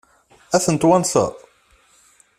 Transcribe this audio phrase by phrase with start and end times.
[0.55, 1.33] Ad ten-twanseḍ?